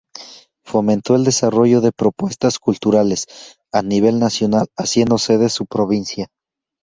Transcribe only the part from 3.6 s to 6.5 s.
a nivel nacional haciendo sede su provincia.